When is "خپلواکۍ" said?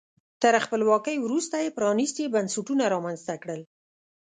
0.65-1.17